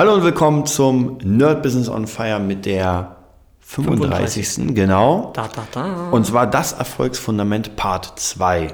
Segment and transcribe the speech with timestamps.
[0.00, 3.16] Hallo und willkommen zum Nerd Business on Fire mit der
[3.60, 4.74] 35.
[4.74, 5.30] Genau.
[5.34, 6.08] Da, da, da.
[6.08, 8.72] Und zwar das Erfolgsfundament Part 2.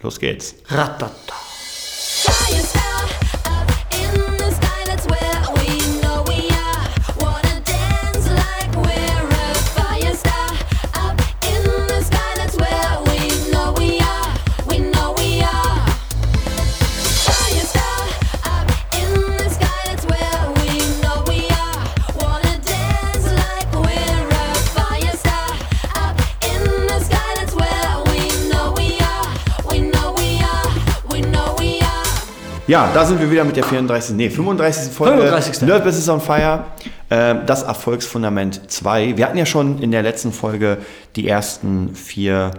[0.00, 0.54] Los geht's.
[0.68, 1.34] Ratata.
[32.66, 34.16] Ja, da sind wir wieder mit der 34.
[34.16, 34.92] Nee, 35.
[34.92, 35.62] Folge 35..
[35.66, 36.64] Nerd Business on Fire.
[37.10, 39.16] Ähm, Das Erfolgsfundament 2.
[39.18, 40.78] Wir hatten ja schon in der letzten Folge
[41.16, 42.52] die ersten vier,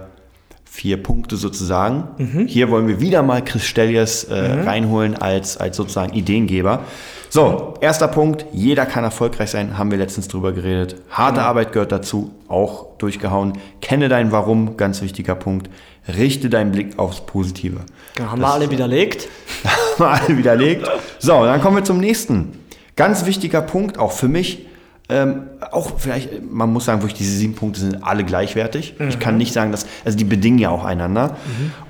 [0.64, 2.04] vier Punkte sozusagen.
[2.46, 4.34] Hier wollen wir wieder mal Chris Stellies äh,
[4.64, 6.84] reinholen als, als sozusagen Ideengeber.
[7.30, 8.46] So, erster Punkt.
[8.52, 10.96] Jeder kann erfolgreich sein, haben wir letztens drüber geredet.
[11.10, 13.54] Harte Arbeit gehört dazu, auch durchgehauen.
[13.80, 15.68] Kenne dein Warum, ganz wichtiger Punkt.
[16.08, 17.80] Richte deinen Blick aufs Positive.
[18.14, 19.28] Genau, haben wir alle widerlegt.
[19.98, 20.88] Mal alle widerlegt.
[21.18, 22.58] So, dann kommen wir zum nächsten.
[22.94, 24.66] Ganz wichtiger Punkt, auch für mich.
[25.08, 28.94] Ähm, auch vielleicht, man muss sagen, wirklich diese sieben Punkte sind alle gleichwertig.
[29.08, 31.36] Ich kann nicht sagen, dass, also die bedingen ja auch einander.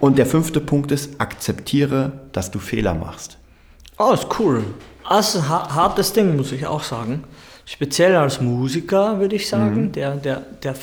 [0.01, 3.39] Und der fünfte Punkt ist, akzeptiere, dass du Fehler machst.
[3.99, 4.65] Oh, ist cool.
[5.09, 7.25] Das ist ein ha- hartes Ding, muss ich auch sagen.
[7.65, 10.75] Speziell als Musiker, würde ich sagen, der, der, der,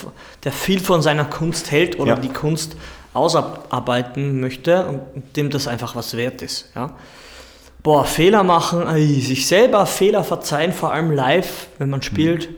[0.43, 2.19] der viel von seiner Kunst hält oder Ja.
[2.19, 2.75] die Kunst
[3.13, 5.01] ausarbeiten möchte und
[5.37, 6.69] dem das einfach was wert ist.
[6.75, 6.95] Ja?
[7.83, 12.49] Boah, Fehler machen, ey, sich selber Fehler verzeihen, vor allem live, wenn man spielt.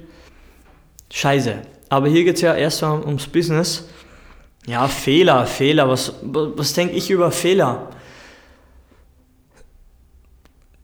[1.12, 1.56] Scheiße.
[1.90, 3.86] Aber hier geht es ja erstmal ums Business.
[4.68, 5.88] Ja, Fehler, Fehler.
[5.90, 7.90] Was, was denke ich über Fehler?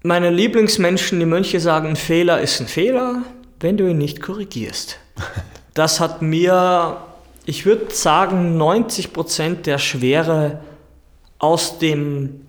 [0.03, 3.21] Meine Lieblingsmenschen, die Mönche sagen, ein Fehler ist ein Fehler,
[3.59, 4.97] wenn du ihn nicht korrigierst.
[5.73, 6.97] Das hat mir,
[7.45, 10.59] ich würde sagen, 90% der Schwere
[11.39, 12.41] aus dem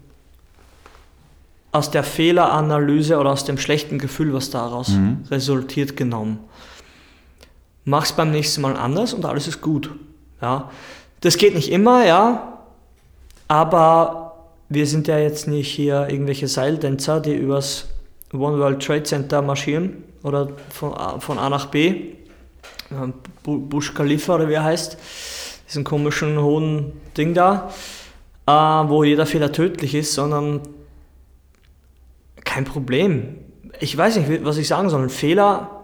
[1.70, 4.91] aus der Fehleranalyse oder aus dem schlechten Gefühl, was daraus
[5.30, 6.41] resultiert, genommen.
[7.84, 9.91] Mach's beim nächsten Mal anders und alles ist gut.
[10.41, 10.70] Ja.
[11.20, 12.58] Das geht nicht immer, ja,
[13.46, 14.22] aber
[14.75, 17.87] wir sind ja jetzt nicht hier irgendwelche Seiltänzer, die übers
[18.33, 22.15] One World Trade Center marschieren oder von A, von A nach B.
[22.91, 24.97] Ähm, Bu- Bush Khalifa oder wie er heißt.
[25.69, 27.71] Diesen komischen hohen Ding da,
[28.47, 30.60] äh, wo jeder Fehler tödlich ist, sondern
[32.44, 33.39] kein Problem.
[33.81, 35.03] Ich weiß nicht, was ich sagen soll.
[35.03, 35.83] Ein Fehler,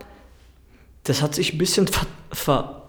[1.05, 2.07] das hat sich ein bisschen ver...
[2.33, 2.83] ver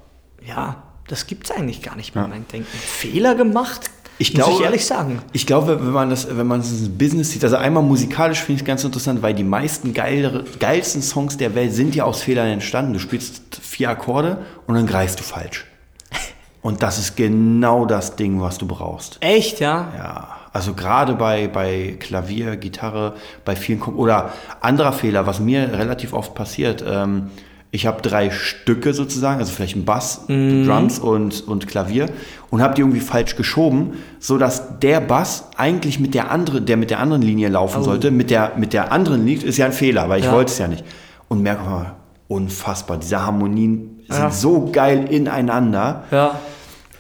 [0.46, 2.30] ja, das gibt es eigentlich gar nicht mehr, Ja.
[2.30, 2.68] mein Denken.
[2.72, 3.90] Fehler gemacht?
[4.20, 5.22] Ich muss glaube, ich ehrlich sagen.
[5.32, 8.62] Ich glaube, wenn man das, wenn man das Business sieht, also einmal musikalisch finde ich
[8.62, 12.48] es ganz interessant, weil die meisten geilere, geilsten Songs der Welt sind ja aus Fehlern
[12.48, 12.92] entstanden.
[12.92, 15.66] Du spielst vier Akkorde und dann greifst du falsch.
[16.62, 19.16] Und das ist genau das Ding, was du brauchst.
[19.22, 19.94] Echt, ja?
[19.98, 23.16] Ja, also gerade bei, bei Klavier, Gitarre,
[23.46, 26.84] bei vielen Kom oder anderer Fehler, was mir relativ oft passiert.
[26.86, 27.30] Ähm,
[27.72, 32.08] ich habe drei Stücke sozusagen, also vielleicht ein Bass, Drums und, und Klavier
[32.50, 36.78] und habe die irgendwie falsch geschoben, so dass der Bass eigentlich mit der andere, der
[36.78, 39.72] mit der anderen Linie laufen sollte, mit der mit der anderen liegt, ist ja ein
[39.74, 40.32] Fehler, weil ich Ja.
[40.32, 40.84] wollte es ja nicht.
[41.28, 41.94] Und merke mal,
[42.28, 44.32] unfassbar, diese Harmonien sind Ja.
[44.32, 46.04] so geil ineinander.
[46.10, 46.40] Ja.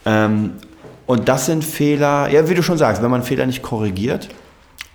[0.05, 0.51] Ähm,
[1.07, 4.29] und das sind Fehler, ja, wie du schon sagst, wenn man Fehler nicht korrigiert.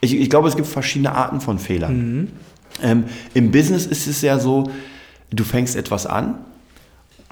[0.01, 2.31] Ich, ich glaube, es gibt verschiedene Arten von Fehlern.
[2.83, 3.05] Ähm,
[3.35, 4.71] Im Business ist es ja so,
[5.31, 6.35] du fängst etwas an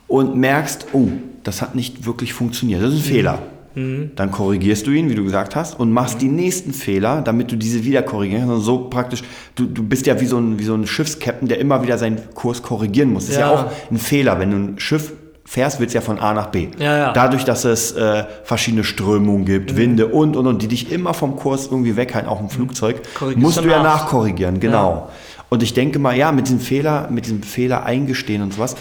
[0.09, 1.09] und merkst, oh,
[1.45, 2.83] das hat nicht wirklich funktioniert.
[2.83, 3.39] Das ist ein Fehler.
[3.75, 7.57] Dann korrigierst du ihn, wie du gesagt hast, und machst die nächsten Fehler, damit du
[7.57, 8.53] diese wieder korrigieren kannst.
[8.53, 9.23] Also so praktisch,
[9.55, 12.19] du, du bist ja wie so, ein, wie so ein Schiffskapitän, der immer wieder seinen
[12.35, 13.25] Kurs korrigieren muss.
[13.29, 13.55] Das ist ja Ja.
[13.63, 14.39] auch ein Fehler.
[14.39, 15.13] Wenn du ein Schiff
[15.47, 16.69] fährst, wird es ja von A nach B.
[16.79, 17.13] Ja, ja.
[17.15, 21.37] Dadurch, dass es äh, verschiedene Strömungen gibt, Winde und, und, und, die dich immer vom
[21.37, 23.01] Kurs irgendwie weghalten, auch im Flugzeug,
[23.37, 24.03] musst du ja nach.
[24.03, 25.09] nachkorrigieren, genau.
[25.53, 28.75] Und ich denke mal, ja, mit diesem Fehler, mit diesem Fehler eingestehen und sowas,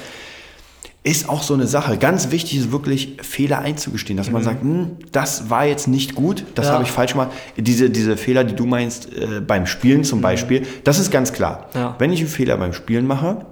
[1.03, 1.97] ist auch so eine Sache.
[1.97, 6.45] Ganz wichtig ist wirklich, Fehler einzugestehen, dass man sagt, hm, das war jetzt nicht gut,
[6.55, 6.75] das Ja.
[6.75, 7.31] habe ich falsch gemacht.
[7.57, 11.67] Diese, diese Fehler, die du meinst, äh, beim Spielen zum Beispiel, das ist ganz klar.
[11.73, 11.95] Ja.
[11.99, 13.45] Wenn ich einen Fehler beim Spielen mache,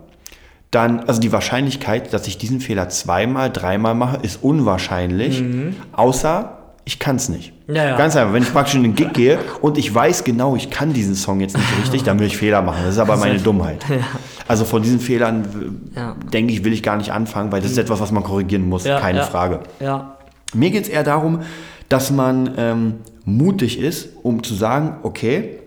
[0.71, 5.43] dann, also die Wahrscheinlichkeit, dass ich diesen Fehler zweimal, dreimal mache, ist unwahrscheinlich,
[5.91, 6.58] außer
[6.89, 7.53] ich kann es nicht.
[7.67, 7.97] Ja, ja.
[7.97, 10.91] Ganz einfach, wenn ich praktisch in den Gig gehe und ich weiß genau, ich kann
[10.91, 12.79] diesen Song jetzt nicht richtig, dann will ich Fehler machen.
[12.83, 13.85] Das ist aber meine Dummheit.
[14.47, 16.15] Also von diesen Fehlern, Ja.
[16.33, 18.85] denke ich, will ich gar nicht anfangen, weil das ist etwas, was man korrigieren muss,
[18.85, 19.21] keine.
[19.21, 19.59] Frage.
[20.55, 21.41] Mir geht es eher darum,
[21.89, 22.93] dass man ähm,
[23.23, 25.59] mutig ist, um zu sagen, okay,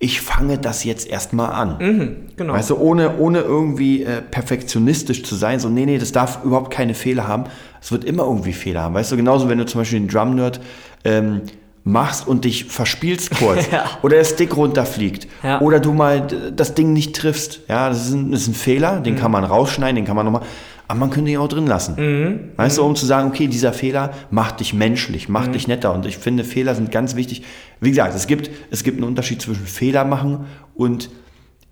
[0.00, 2.28] ich fange das jetzt erstmal an.
[2.36, 2.52] genau.
[2.52, 6.70] Weißt du, ohne, ohne irgendwie äh, perfektionistisch zu sein, so, nee, nee, das darf überhaupt
[6.72, 7.44] keine Fehler haben.
[7.80, 8.94] Es wird immer irgendwie Fehler haben.
[8.94, 10.60] Weißt du, genauso, wenn du zum Beispiel den Drum-Nerd
[11.04, 11.40] ähm,
[11.84, 13.84] machst und dich verspielst kurz Ja.
[14.02, 15.60] oder der Stick runterfliegt Ja.
[15.60, 17.60] oder du mal das Ding nicht triffst.
[17.68, 19.04] Ja, das ist ein, das ist ein Fehler, Mhm.
[19.04, 20.42] den kann man rausschneiden, den kann man nochmal,
[20.86, 21.94] aber man könnte ihn auch drin lassen.
[21.98, 22.40] Mhm.
[22.56, 25.52] Weißt du, um zu sagen, okay, dieser Fehler macht dich menschlich, macht Mhm.
[25.54, 27.42] dich netter und ich finde, Fehler sind ganz wichtig.
[27.80, 31.10] Wie gesagt, es gibt, es gibt einen Unterschied zwischen Fehler machen und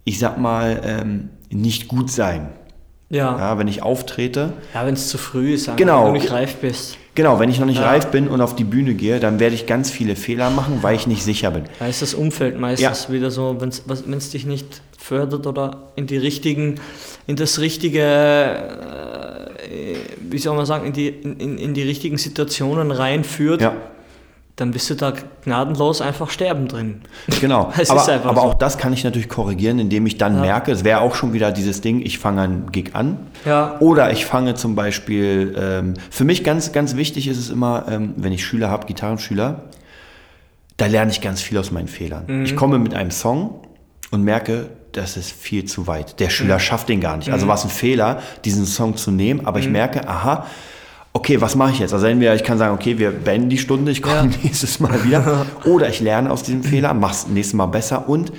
[0.04, 2.50] ich sag mal, ähm, nicht gut sein.
[3.08, 3.38] ja.
[3.38, 6.06] Ja, wenn ich auftrete, Ja, wenn es zu früh ist, Genau.
[6.06, 6.96] wenn du nicht reif bist.
[7.14, 7.86] genau, wenn ich noch nicht Ja.
[7.86, 10.96] reif bin und auf die Bühne gehe, dann werde ich ganz viele Fehler machen, weil
[10.96, 11.64] ich nicht sicher bin.
[11.78, 16.16] Da ist das Umfeld meistens wieder so, wenn es dich nicht fördert oder in die
[16.16, 16.80] richtigen,
[17.28, 22.18] in das richtige, äh, wie soll man sagen, in die, in, in, in die richtigen
[22.18, 23.76] Situationen reinführt, Ja,
[24.56, 25.12] dann bist du da
[25.44, 27.02] gnadenlos einfach sterben drin.
[27.40, 27.72] genau.
[27.78, 28.46] Es aber ist einfach aber so.
[28.48, 30.40] auch das kann ich natürlich korrigieren, indem ich dann Ja.
[30.40, 33.18] merke, es wäre auch schon wieder dieses Ding, ich fange einen Gig an.
[33.44, 33.76] Ja.
[33.80, 38.14] Oder ich fange zum Beispiel, ähm, für mich ganz, ganz wichtig ist es immer, ähm,
[38.16, 39.60] wenn ich Schüler habe, Gitarrenschüler,
[40.78, 42.24] da lerne ich ganz viel aus meinen Fehlern.
[42.26, 42.44] Mhm.
[42.44, 43.60] Ich komme mit einem Song
[44.10, 46.18] und merke, das ist viel zu weit.
[46.20, 46.30] Der Mhm.
[46.30, 47.30] Schüler schafft den gar nicht.
[47.30, 49.64] Also war es ein Fehler, diesen Song zu nehmen, aber Mhm.
[49.64, 50.46] ich merke, aha,
[51.16, 51.94] okay, was mache ich jetzt?
[51.94, 54.22] Also entweder ich kann sagen, okay, wir beenden die Stunde, ich komme Ja.
[54.42, 55.46] nächstes Mal wieder.
[55.64, 58.32] Oder ich lerne aus diesem Fehler, mach's nächstes Mal besser und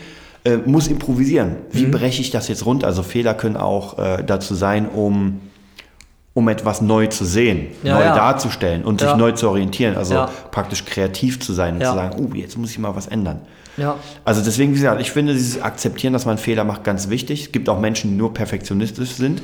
[0.44, 1.56] äh, muss improvisieren.
[1.72, 1.92] Wie Mhm.
[1.92, 2.88] breche ich das jetzt runter?
[2.88, 5.42] Also Fehler können auch äh, dazu sein, um,
[6.36, 8.16] um etwas neu zu sehen, Ja, neu ja.
[8.16, 9.10] darzustellen und Ja.
[9.10, 9.98] sich neu zu orientieren.
[9.98, 10.30] Also Ja.
[10.52, 11.90] praktisch kreativ zu sein und Ja.
[11.90, 13.42] zu sagen, oh, jetzt muss ich mal was ändern.
[13.78, 13.96] Ja.
[14.24, 17.46] Also deswegen, wie gesagt, ich finde dieses Akzeptieren, dass man Fehler macht, ganz wichtig.
[17.46, 19.42] Es gibt auch Menschen, die nur perfektionistisch sind.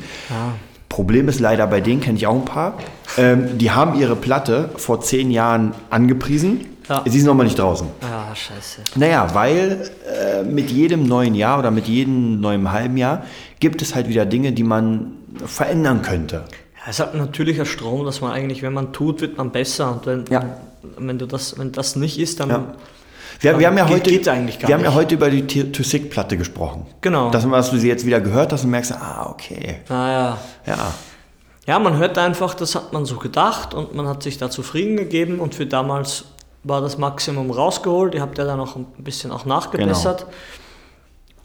[0.94, 2.78] Problem ist leider bei denen, kenne ich auch ein paar,
[3.18, 6.68] ähm, die haben ihre Platte vor zehn Jahren angepriesen.
[6.88, 7.02] Ja.
[7.08, 7.88] Sie ist noch mal nicht draußen.
[8.02, 8.82] Ah, scheiße.
[8.96, 13.24] Naja, weil äh, mit jedem neuen Jahr oder mit jedem neuen halben Jahr
[13.60, 15.14] gibt es halt wieder Dinge, die man
[15.46, 16.44] verändern könnte.
[16.76, 19.94] Ja, es hat ein natürlicher Strom, dass man eigentlich, wenn man tut, wird man besser.
[19.94, 20.44] Und wenn, Ja.
[21.00, 22.64] wenn du das, wenn das nicht ist, dann Ja.
[23.40, 25.84] Wir, wir haben ja heute, geht eigentlich gar wir haben ja heute über die To
[25.84, 26.86] Sick Platte gesprochen.
[27.02, 27.30] Genau.
[27.32, 29.80] Das, was du sie jetzt wieder gehört hast und merkst, ah, okay.
[29.90, 30.38] naja.
[30.66, 30.94] Ja.
[31.66, 34.98] Ja, man hört einfach, das hat man so gedacht und man hat sich da zufrieden
[34.98, 36.26] gegeben und für damals
[36.64, 38.14] war das Maximum rausgeholt.
[38.16, 40.20] Ihr habt ja dann noch ein bisschen auch nachgebessert.
[40.22, 40.32] Genau.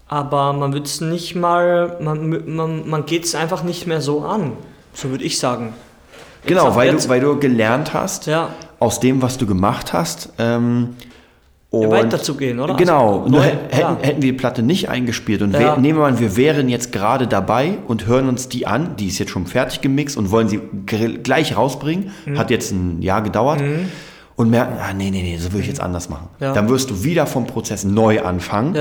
[0.09, 4.23] Aber man wird es nicht mal, man, man, man geht es einfach nicht mehr so
[4.23, 4.53] an.
[4.95, 5.75] So würde ich sagen.
[6.47, 8.51] Genau, weil du, weil du gelernt hast, Ja.
[8.79, 10.31] aus dem, was du gemacht hast.
[10.39, 10.97] Ähm,
[11.71, 12.75] und weiterzugehen, oder?
[12.75, 13.19] Genau.
[13.25, 13.97] Also, Nur neu- hätten, ja.
[14.01, 15.59] hätten wir die Platte nicht eingespielt und Ja.
[15.61, 19.09] wir, nehmen wir an, wir wären jetzt gerade dabei und hören uns die an, die
[19.09, 22.39] ist jetzt schon fertig gemixt und wollen sie gleich rausbringen, Mhm.
[22.39, 23.61] hat jetzt ein Jahr gedauert
[24.37, 26.29] und merken, ah, nee, nee, nee, so will ich jetzt anders machen.
[26.41, 26.55] Ja.
[26.55, 28.73] Dann wirst du wieder vom Prozess neu anfangen.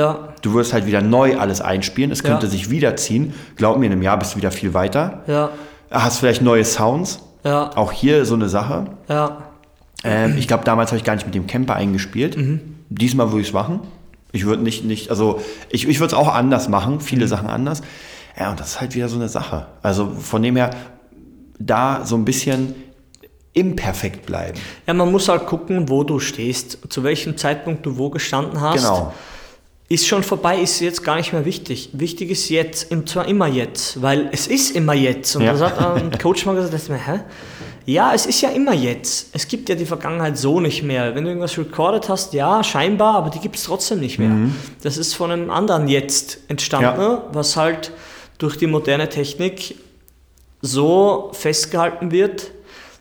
[0.41, 2.11] Du wirst halt wieder neu alles einspielen.
[2.11, 3.33] Es könnte sich wiederziehen.
[3.57, 5.23] Glaub mir, in einem Jahr bist du wieder viel weiter.
[5.91, 7.19] Hast vielleicht neue Sounds.
[7.43, 8.85] Auch hier so eine Sache.
[10.03, 12.37] Ähm, ich glaube, damals habe ich gar nicht mit dem Camper eingespielt.
[12.89, 13.81] Diesmal würde ich es machen.
[14.31, 17.81] Ich würde nicht, nicht, also ich, ich würde es auch anders machen, viele Sachen anders.
[18.37, 19.67] Ja, und das ist halt wieder so eine Sache.
[19.81, 20.71] Also von dem her,
[21.59, 22.75] da so ein bisschen
[23.53, 24.59] imperfekt bleiben.
[24.85, 28.75] Ja, man muss halt gucken, wo du stehst, zu welchem Zeitpunkt du wo gestanden hast.
[28.83, 29.13] Genau.
[29.89, 31.89] Ist schon vorbei, ist jetzt gar nicht mehr wichtig.
[31.93, 35.35] Wichtig ist jetzt, und zwar immer jetzt, weil es ist immer jetzt.
[35.35, 35.53] Und Ja.
[35.53, 37.19] das hat ein Coach mal gesagt, dachte ich mir, hä?
[37.89, 39.29] Ja, es ist ja immer jetzt.
[39.31, 41.15] Es gibt ja die Vergangenheit so nicht mehr.
[41.15, 44.29] Wenn du irgendwas recorded hast, ja, scheinbar, aber die gibt es trotzdem nicht mehr.
[44.83, 47.23] Das ist von einem anderen Jetzt entstanden, Ja.
[47.31, 47.91] was halt
[48.39, 49.75] durch die moderne Technik
[50.61, 52.51] so festgehalten wird,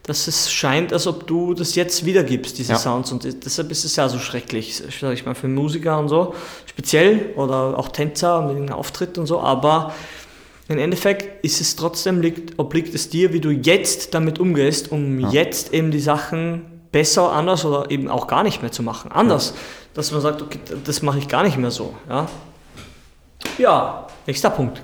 [0.05, 2.79] dass es scheint, als ob du das jetzt wiedergibst, diese Ja.
[2.79, 3.11] Sounds.
[3.11, 6.33] Und deshalb ist es ja so schrecklich, sag ich mal, für Musiker und so,
[6.67, 9.41] speziell oder auch Tänzer mit einem Auftritt und so.
[9.41, 9.93] Aber
[10.69, 15.31] im Endeffekt ist es trotzdem, liegt, obliegt es dir, wie du jetzt damit umgehst, um
[15.31, 19.13] jetzt eben die Sachen besser, anders oder eben auch gar nicht mehr zu machen.
[19.13, 19.55] Anders,
[19.95, 21.95] dass man sagt, okay, das mache ich gar nicht mehr so.
[22.09, 22.29] Ja,
[23.59, 24.83] ja nächster Punkt.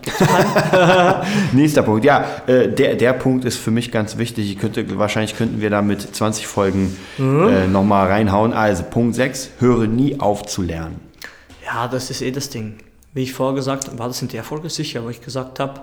[1.52, 2.04] Nächster Punkt.
[2.04, 4.52] Ja, äh, der, der Punkt ist für mich ganz wichtig.
[4.52, 8.52] Ich könnte, wahrscheinlich könnten wir da mit 20 Folgen äh, nochmal reinhauen.
[8.52, 11.00] Also Punkt 6, höre nie auf zu lernen.
[11.64, 12.74] Ja, das ist eh das Ding.
[13.12, 15.82] Wie ich vorher gesagt habe, war das in der Folge sicher, wo ich gesagt habe,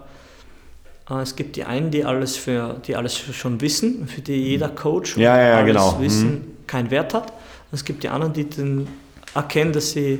[1.09, 4.69] äh, es gibt die einen, die alles für, die alles schon wissen, für die jeder
[4.69, 5.91] Coach Ja, ja, ja, alles genau.
[5.93, 6.01] Mhm.
[6.01, 7.31] Wissen keinen Wert hat.
[7.31, 8.87] Und es gibt die anderen, die den
[9.35, 10.19] erkennen, dass sie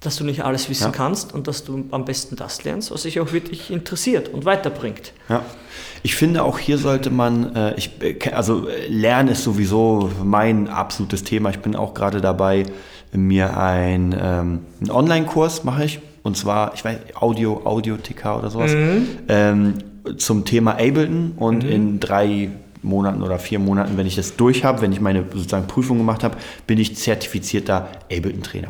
[0.00, 0.90] dass du nicht alles wissen Ja.
[0.90, 5.14] kannst und dass du am besten das lernst, was dich auch wirklich interessiert und weiterbringt.
[5.30, 5.42] Ja.
[6.02, 10.68] Ich finde auch hier sollte man, äh, ich, äh, also äh, Lernen ist sowieso mein
[10.68, 11.48] absolutes Thema.
[11.48, 12.66] Ich bin auch gerade dabei,
[13.14, 16.00] mir ein, ähm, einen Online-Kurs mache ich.
[16.22, 18.72] Und zwar, ich weiß, Audio, Audio-TK oder sowas.
[19.28, 19.74] Ähm,
[20.16, 21.32] zum Thema Ableton.
[21.36, 22.50] Und in drei
[22.82, 26.22] Monaten oder vier Monaten, wenn ich das durch habe, wenn ich meine sozusagen Prüfung gemacht
[26.22, 28.68] habe, bin ich zertifizierter Ableton-Trainer.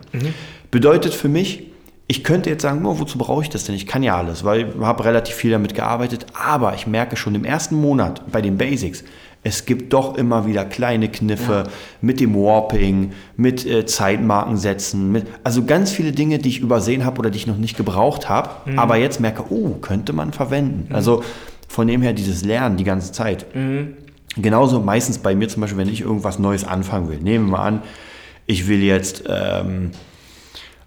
[0.70, 1.64] Bedeutet für mich,
[2.06, 3.74] ich könnte jetzt sagen, oh, wozu brauche ich das denn?
[3.74, 6.26] Ich kann ja alles, weil ich habe relativ viel damit gearbeitet.
[6.34, 9.04] Aber ich merke schon im ersten Monat bei den Basics,
[9.44, 11.64] es gibt doch immer wieder kleine Kniffe
[12.00, 17.04] mit dem Warping, mit äh, Zeitmarken setzen, mit, also ganz viele Dinge, die ich übersehen
[17.04, 20.92] habe oder die ich noch nicht gebraucht habe, aber jetzt merke, oh, könnte man verwenden.
[20.94, 21.22] Also
[21.68, 23.46] von dem her dieses Lernen die ganze Zeit.
[24.36, 27.18] Genauso meistens bei mir zum Beispiel, wenn ich irgendwas Neues anfangen will.
[27.18, 27.82] Nehmen wir mal an,
[28.46, 29.90] ich will jetzt ähm,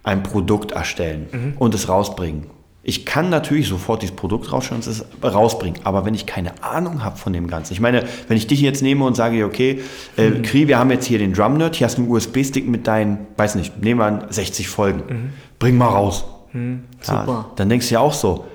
[0.04, 2.48] ein Produkt erstellen und es rausbringen.
[2.90, 7.04] Ich kann natürlich sofort dieses Produkt rausstellen und es rausbringen, aber wenn ich keine Ahnung
[7.04, 9.82] habe von dem Ganzen, ich meine, wenn ich dich jetzt nehme und sage, okay,
[10.16, 12.88] äh, Kri, wir haben jetzt hier den Drum Nerd, hier hast du einen USB-Stick mit
[12.88, 16.24] deinen, weiß nicht, nehmen wir an, 60 Folgen, bring mal raus.
[16.54, 17.52] Ja, Super.
[17.58, 18.46] dann denkst du ja auch so,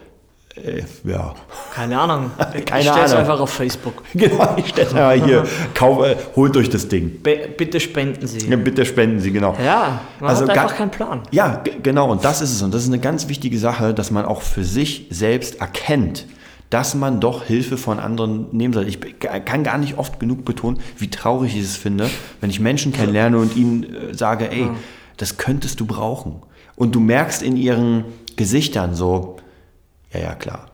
[0.56, 1.34] äh, ja,
[1.74, 2.30] Keine Ahnung.
[2.38, 3.16] Keine ich stell's Ahnung.
[3.18, 4.02] einfach auf Facebook.
[4.14, 5.44] genau, ich stelle mal hier,
[5.74, 7.22] kauf, äh, holt euch das Ding.
[7.22, 8.48] Be bitte spenden Sie.
[8.48, 9.56] Ja, bitte spenden Sie, genau.
[9.64, 11.22] Ja, man Also hat einfach keinen Plan.
[11.30, 12.10] Ja, genau.
[12.10, 12.62] Und das ist es.
[12.62, 16.26] Und das ist eine ganz wichtige Sache, dass man auch für sich selbst erkennt,
[16.68, 18.88] dass man doch Hilfe von anderen nehmen soll.
[18.88, 22.08] Ich kann gar nicht oft genug betonen, wie traurig ich es finde,
[22.40, 24.68] wenn ich Menschen kennenlerne und ihnen äh, sage, ey,
[25.16, 26.42] das könntest du brauchen.
[26.76, 28.04] Und du merkst in ihren
[28.36, 29.36] Gesichtern so,
[30.12, 30.66] ja, ja, klar.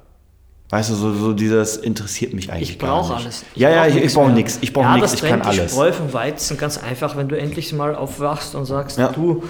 [0.71, 3.25] Weißt du, so, so dieses interessiert mich eigentlich Ich gar brauche nicht.
[3.25, 3.45] alles.
[3.55, 4.59] ja, ja, ich, ich brauche nichts.
[4.61, 5.13] Ich brauche ja, nichts.
[5.13, 5.73] das Ich kann trennt die alles.
[5.73, 9.09] Spreu vom Weizen ganz einfach, wenn du endlich mal aufwachst und sagst, Ja.
[9.13, 9.45] du,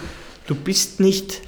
[0.47, 1.41] du bist nicht,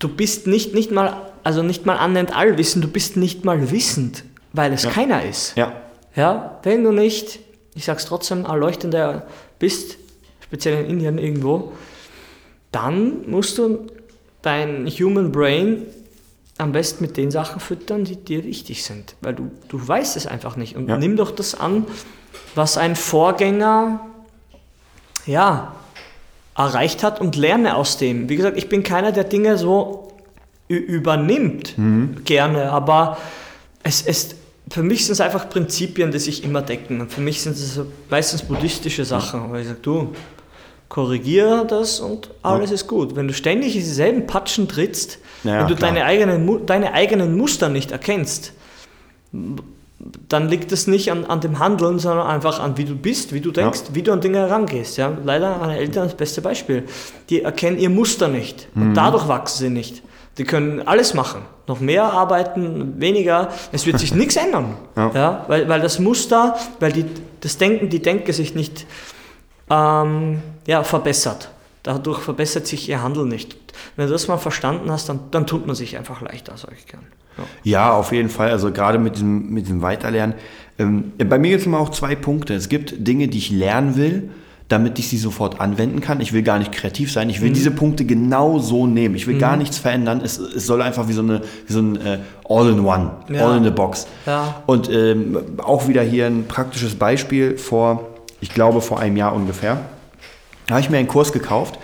[0.00, 4.24] du bist nicht, nicht mal, also nicht mal annähernd allwissend, du bist nicht mal wissend,
[4.52, 5.56] weil es keiner ist.
[5.56, 5.72] Ja,
[6.16, 7.38] Ja, wenn du nicht,
[7.76, 9.26] ich sag's trotzdem, erleuchtender
[9.60, 9.96] bist,
[10.40, 11.72] speziell in Indien irgendwo,
[12.72, 13.86] dann musst du
[14.42, 15.82] dein Human Brain
[16.58, 20.26] am besten mit den Sachen füttern, die dir wichtig sind, weil du, du weißt es
[20.26, 20.74] einfach nicht.
[20.76, 20.96] Und Ja.
[20.96, 21.86] nimm doch das an,
[22.54, 24.00] was ein Vorgänger,
[25.26, 25.74] ja,
[26.56, 28.28] erreicht hat und lerne aus dem.
[28.30, 30.12] Wie gesagt, ich bin keiner, der Dinge so
[30.68, 31.74] übernimmt,
[32.24, 33.18] gerne, aber
[33.82, 34.36] es ist,
[34.70, 37.00] für mich sind es einfach Prinzipien, die sich immer decken.
[37.00, 37.78] Und für mich sind es
[38.10, 40.12] meistens buddhistische Sachen, weil ich sage, du,
[40.88, 43.14] korrigiere das und alles ist gut.
[43.16, 45.90] Wenn du ständig in dieselben Patschen trittst, Ja, wenn du klar.
[45.92, 48.52] deine eigenen, deine eigenen Muster nicht erkennst,
[50.28, 53.40] dann liegt es nicht an, an dem Handeln, sondern einfach an wie du bist, wie
[53.40, 54.96] du denkst, wie du an Dinge herangehst.
[54.98, 55.12] Ja?
[55.24, 56.84] Leider meine Eltern das beste Beispiel.
[57.30, 60.02] Die erkennen ihr Muster nicht und dadurch wachsen sie nicht.
[60.38, 63.48] Die können alles machen, noch mehr arbeiten, weniger.
[63.72, 65.10] Es wird sich nichts ändern, Ja.
[65.14, 65.44] ja.
[65.48, 67.06] weil, weil das Muster, weil die,
[67.40, 68.86] das Denken, die Denke sich nicht
[69.70, 71.48] ähm, ja, verbessert.
[71.86, 73.56] Dadurch verbessert sich ihr Handeln nicht.
[73.94, 76.86] Wenn du das mal verstanden hast, dann, dann tut man sich einfach leichter, sage ich
[76.88, 77.04] gern.
[77.38, 77.44] Ja.
[77.62, 78.50] Ja, auf jeden Fall.
[78.50, 80.34] Also gerade mit dem, mit dem Weiterlernen.
[80.80, 82.54] Ähm, bei mir gibt es immer auch zwei Punkte.
[82.54, 84.30] Es gibt Dinge, die ich lernen will,
[84.66, 86.20] damit ich sie sofort anwenden kann.
[86.20, 87.28] Ich will gar nicht kreativ sein.
[87.28, 87.34] Mhm.
[87.34, 89.14] Ich will diese Punkte genau so nehmen.
[89.14, 90.20] Ich will gar nichts verändern.
[90.24, 93.46] Es, es soll einfach wie so, eine, wie so ein äh, All-in-One, Ja.
[93.46, 94.08] All-in-a-Box.
[94.26, 94.64] Ja.
[94.66, 98.08] Und ähm, auch wieder hier ein praktisches Beispiel vor,
[98.40, 99.78] ich glaube, vor einem Jahr ungefähr.
[100.66, 101.78] Da habe ich mir einen Kurs gekauft.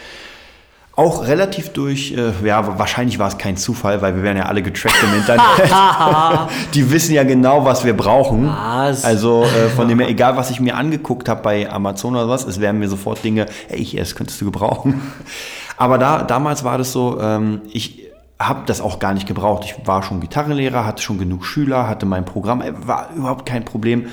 [0.94, 4.62] Auch relativ durch, äh, ja, wahrscheinlich war es kein Zufall, weil wir werden ja alle
[4.62, 5.42] getrackt im Internet.
[6.74, 8.46] Die wissen ja genau, was wir brauchen.
[8.46, 9.02] Was?
[9.02, 12.44] Also äh, von dem her, egal was ich mir angeguckt habe bei Amazon oder was,
[12.44, 15.00] es wären mir sofort Dinge, hey, hier, das könntest du gebrauchen.
[15.78, 18.02] Aber da, damals war das so, ähm, ich
[18.38, 19.64] habe das auch gar nicht gebraucht.
[19.64, 23.64] Ich war schon Gitarrenlehrer, hatte schon genug Schüler, hatte mein Programm, äh, war überhaupt kein
[23.64, 24.08] Problem.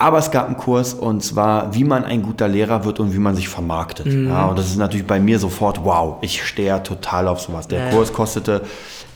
[0.00, 3.18] Aber es gab einen Kurs und zwar, wie man ein guter Lehrer wird und wie
[3.18, 4.06] man sich vermarktet.
[4.06, 7.66] Ja, und das ist natürlich bei mir sofort, wow, ich stehe total auf sowas.
[7.66, 7.90] Der Ja.
[7.90, 8.62] Kurs kostete,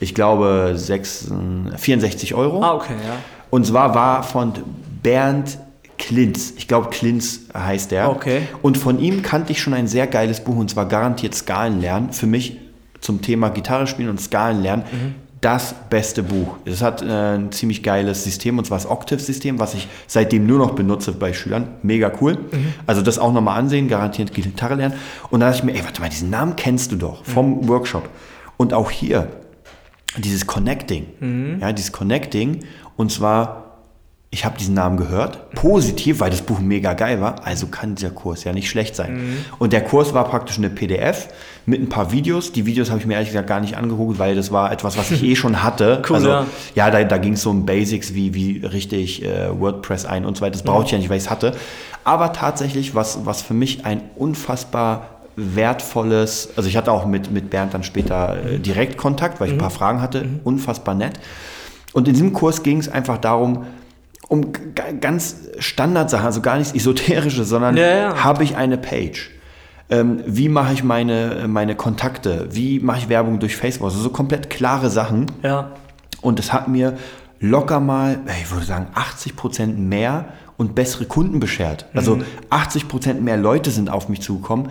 [0.01, 2.61] ich glaube, sechs, äh, 64 Euro.
[2.61, 3.15] Ah, okay, ja.
[3.49, 4.51] Und zwar war von
[5.01, 5.57] Bernd
[5.97, 6.53] Klinz.
[6.57, 8.09] Ich glaube, Klinz heißt der.
[8.09, 8.41] Okay.
[8.61, 12.11] Und von ihm kannte ich schon ein sehr geiles Buch und zwar garantiert Skalen lernen.
[12.11, 12.57] Für mich
[12.99, 14.83] zum Thema Gitarre spielen und Skalen lernen.
[15.43, 16.55] Das beste Buch.
[16.63, 20.57] Es hat äh, ein ziemlich geiles System und zwar das Octave-System, was ich seitdem nur
[20.57, 21.67] noch benutze bei Schülern.
[21.81, 22.37] Mega cool.
[22.87, 24.95] Also das auch nochmal ansehen, garantiert Gitarre lernen.
[25.31, 28.07] Und dann dachte ich mir, ey, warte mal, diesen Namen kennst du doch vom Workshop.
[28.55, 29.27] Und auch hier,
[30.17, 31.07] dieses Connecting.
[31.59, 32.63] Ja, dieses Connecting.
[32.95, 33.81] Und zwar,
[34.29, 38.11] ich habe diesen Namen gehört, positiv, weil das Buch mega geil war, also kann dieser
[38.11, 39.43] Kurs ja nicht schlecht sein.
[39.59, 41.27] Und der Kurs war praktisch eine PDF
[41.65, 42.51] mit ein paar Videos.
[42.51, 45.11] Die Videos habe ich mir ehrlich gesagt gar nicht angeguckt, weil das war etwas, was
[45.11, 46.01] ich eh schon hatte.
[46.07, 46.45] Cool, also, ja.
[46.75, 50.37] ja, da, da ging es so um Basics, wie, wie richtig äh, WordPress ein und
[50.37, 50.51] so weiter.
[50.53, 51.53] Das brauchte ich ja nicht, weil ich es hatte.
[52.03, 57.49] Aber tatsächlich, was, was für mich ein unfassbar wertvolles, also ich hatte auch mit, mit
[57.49, 61.19] Bernd dann später äh, direkt Kontakt, weil ich ein paar Fragen hatte, unfassbar nett.
[61.93, 63.65] Und in diesem Kurs ging es einfach darum,
[64.27, 64.51] um
[64.99, 68.23] ganz Standardsachen, also gar nichts Esoterisches, sondern Ja, ja.
[68.23, 69.29] habe ich eine Page?
[69.89, 72.47] Ähm, wie mache ich meine, meine Kontakte?
[72.51, 73.89] Wie mache ich Werbung durch Facebook?
[73.89, 75.27] Also so komplett klare Sachen.
[75.43, 75.71] Ja.
[76.21, 76.97] Und es hat mir
[77.39, 80.25] locker mal, ich würde sagen, 80 Prozent mehr
[80.57, 81.87] und bessere Kunden beschert.
[81.93, 84.69] Also 80 Prozent mehr Leute sind auf mich zugekommen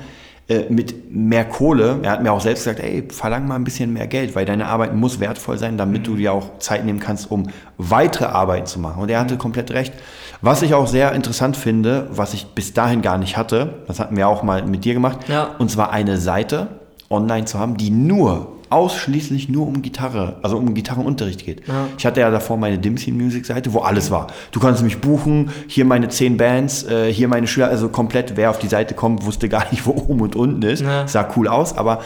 [0.48, 2.00] äh, mit mehr Kohle.
[2.02, 4.66] Er hat mir auch selbst gesagt, ey, verlang mal ein bisschen mehr Geld, weil deine
[4.66, 8.80] Arbeit muss wertvoll sein, damit du dir auch Zeit nehmen kannst, um weitere Arbeiten zu
[8.80, 9.00] machen.
[9.02, 9.92] Und er hatte komplett recht.
[10.40, 14.16] Was ich auch sehr interessant finde, was ich bis dahin gar nicht hatte, das hatten
[14.16, 15.50] wir auch mal mit dir gemacht, Ja.
[15.58, 16.66] und zwar eine Seite
[17.10, 21.68] online zu haben, die nur, ausschließlich nur um Gitarre, also um Gitarrenunterricht geht.
[21.68, 21.88] Ja.
[21.98, 24.28] Ich hatte ja davor meine Dimsy Music Seite, wo alles war.
[24.50, 28.50] Du kannst mich buchen, hier meine zehn Bands, äh, hier meine Schüler, also komplett, wer
[28.50, 30.82] auf die Seite kommt, wusste gar nicht, wo oben und unten ist.
[30.82, 31.06] Ja.
[31.06, 32.00] Sah cool aus, aber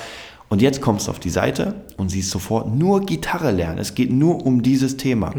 [0.49, 3.79] und jetzt kommst du auf die Seite und siehst sofort nur Gitarre lernen.
[3.79, 5.33] Es geht nur um dieses Thema.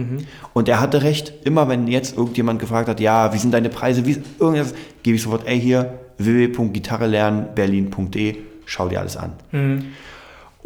[0.54, 1.32] Und er hatte recht.
[1.46, 5.22] Immer wenn jetzt irgendjemand gefragt hat, ja, wie sind deine Preise, wie irgendwas, gebe ich
[5.22, 9.32] sofort, ey, hier www.gitarrelernberlin.de, schau dir alles an.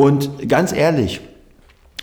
[0.02, 1.22] Und ganz ehrlich,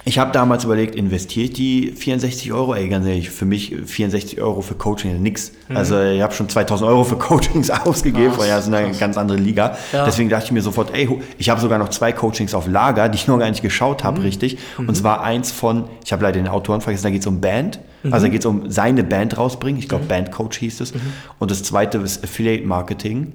[0.04, 2.72] ich habe damals überlegt, investiere ich die 64 Euro?
[2.74, 5.50] Ey, ganz ehrlich, für mich 64 Euro für Coaching nix.
[5.68, 8.92] Also ich habe schon 2000 Euro für Coachings ausgegeben, Krass, weil ja, das ist eine
[8.92, 9.76] ganz andere Liga.
[9.92, 10.04] Ja.
[10.04, 13.16] Deswegen dachte ich mir sofort, ey, ich habe sogar noch zwei Coachings auf Lager, die
[13.16, 14.58] ich noch gar nicht geschaut habe, richtig.
[14.78, 17.80] Und zwar eins von, ich habe leider den Autoren vergessen, da geht es um Band.
[18.04, 19.80] Also da geht es um seine Band rausbringen.
[19.80, 20.92] Ich glaube, Bandcoach hieß es.
[21.40, 23.32] Und das zweite ist Affiliate Marketing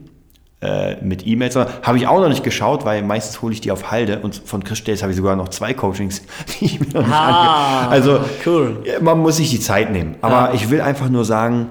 [0.63, 1.55] äh, mit E-Mails.
[1.55, 4.19] Habe ich auch noch nicht geschaut, weil meistens hole ich die auf Halde.
[4.19, 6.21] Und von Chris Stelz habe ich sogar noch zwei Coachings,
[6.59, 7.89] die ich mir noch nicht Ah, ange...
[7.91, 8.83] Also cool.
[9.01, 10.15] man muss sich die Zeit nehmen.
[10.21, 10.53] Aber Ja.
[10.53, 11.69] ich will einfach nur sagen,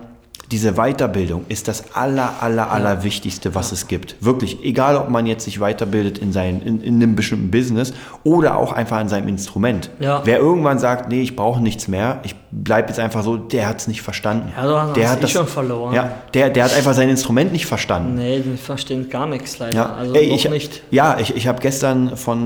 [0.53, 4.15] diese Weiterbildung ist das aller, aller, aller Wichtigste, was es gibt.
[4.21, 7.93] Wirklich, egal ob man jetzt sich weiterbildet in, sein, in, in einem bestimmten Business
[8.23, 9.91] oder auch einfach an seinem Instrument.
[9.99, 10.21] Ja.
[10.25, 13.81] Wer irgendwann sagt, nee, ich brauche nichts mehr, ich bleibe jetzt einfach so, der hat
[13.81, 14.53] es nicht verstanden.
[14.57, 15.95] Ja, du der hat eh schon verloren.
[15.95, 18.15] Ja, der, der hat einfach sein Instrument nicht verstanden.
[18.15, 19.75] Nee, die verstehen gar nichts leider.
[19.75, 20.83] Ja, Also Ey, ich, nicht.
[20.91, 22.39] Ja, ich, ich habe gestern von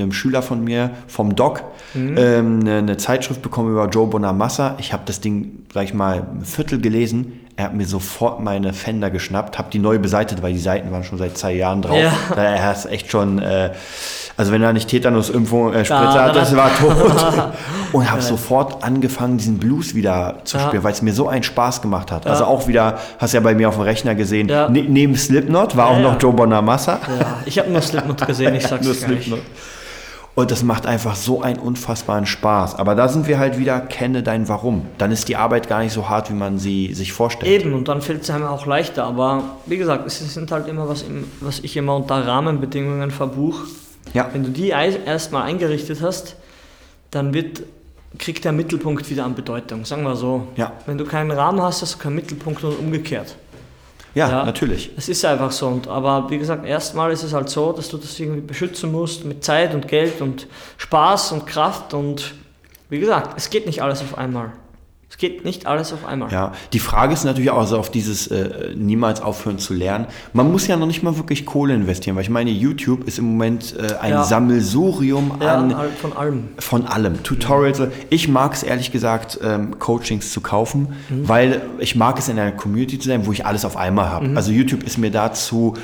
[0.00, 1.62] einem Schüler von mir, vom Doc,
[1.94, 2.16] Mhm.
[2.18, 4.74] ähm, eine, eine Zeitschrift bekommen über Joe Bonamassa.
[4.80, 7.40] Ich habe das Ding, sag ich mal, ein Viertel gelesen.
[7.56, 11.04] Er hat mir sofort meine Fender geschnappt, habe die neu beseitigt, weil die Seiten waren
[11.04, 11.96] schon seit zwei Jahren drauf.
[11.96, 12.12] Ja.
[12.36, 13.70] Er hat echt schon, äh,
[14.36, 17.52] also wenn er nicht Tetanus-Impfung äh, Spritze Da- hat, da- das war tot.
[17.92, 20.66] Und habe sofort angefangen, diesen Blues wieder zu Ja.
[20.66, 22.26] spielen, weil es mir so einen Spaß gemacht hat.
[22.26, 25.90] Also auch wieder, hast ja bei mir auf dem Rechner gesehen, ne, neben Slipknot war
[25.90, 26.20] auch noch.
[26.20, 26.98] Joe Bonamassa.
[27.20, 29.32] Ja, ich habe nur Slipknot gesehen, ich sag's Nur dir gleich.
[30.34, 32.74] Und das macht einfach so einen unfassbaren Spaß.
[32.74, 34.86] Aber da sind wir halt wieder, kenne dein Warum.
[34.98, 37.50] Dann ist die Arbeit gar nicht so hart, wie man sie sich vorstellt.
[37.50, 39.04] Eben, und dann fällt es einem auch leichter.
[39.04, 41.04] Aber wie gesagt, es sind halt immer, was,
[41.40, 43.66] was ich immer unter Rahmenbedingungen verbuche.
[44.12, 44.28] Ja.
[44.32, 46.34] Wenn du die erstmal eingerichtet hast,
[47.12, 47.62] dann wird,
[48.18, 49.84] kriegt der Mittelpunkt wieder an Bedeutung.
[49.84, 50.48] Sagen wir so.
[50.56, 50.72] Ja.
[50.86, 53.36] Wenn du keinen Rahmen hast, hast du keinen Mittelpunkt und umgekehrt.
[54.14, 54.44] Ja, Ja.
[54.44, 54.90] natürlich.
[54.96, 55.66] Es ist einfach so.
[55.66, 59.24] Und, aber wie gesagt, erstmal ist es halt so, dass du das irgendwie beschützen musst
[59.24, 60.46] mit Zeit und Geld und
[60.76, 61.94] Spaß und Kraft.
[61.94, 62.34] Und
[62.90, 64.52] wie gesagt, es geht nicht alles auf einmal.
[65.14, 66.32] Es geht nicht alles auf einmal.
[66.32, 70.06] Ja, die Frage ist natürlich auch also auf dieses äh, niemals aufhören zu lernen.
[70.32, 73.26] Man muss ja noch nicht mal wirklich Kohle investieren, weil ich meine, YouTube ist im
[73.26, 74.24] Moment äh, ein Ja.
[74.24, 76.48] Sammelsurium Ja, an halt von allem.
[76.58, 77.22] von allem.
[77.22, 77.80] Tutorials.
[78.10, 81.28] Ich mag es ehrlich gesagt, ähm, Coachings zu kaufen, Mhm.
[81.28, 84.26] weil ich mag es in einer Community zu sein, wo ich alles auf einmal habe.
[84.30, 84.36] Mhm.
[84.36, 85.74] Also YouTube ist mir dazu,